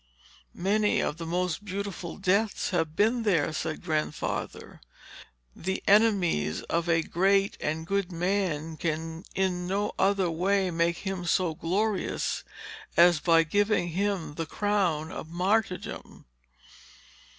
"Many 0.55 0.99
of 0.99 1.17
the 1.17 1.27
most 1.27 1.63
beautiful 1.63 2.17
deaths 2.17 2.71
have 2.71 2.95
been 2.95 3.21
there," 3.21 3.53
said 3.53 3.83
Grandfather. 3.83 4.81
"The 5.55 5.83
enemies 5.85 6.63
of 6.63 6.89
a 6.89 7.03
great 7.03 7.55
and 7.61 7.85
good 7.85 8.11
man 8.11 8.77
can 8.77 9.25
in 9.35 9.67
no 9.67 9.91
other 9.99 10.31
way 10.31 10.71
make 10.71 10.97
him 10.97 11.25
so 11.25 11.53
glorious, 11.53 12.43
as 12.97 13.19
by 13.19 13.43
giving 13.43 13.89
him 13.89 14.33
the 14.33 14.47
crown 14.47 15.11
of 15.11 15.29
martyrdom." 15.29 16.25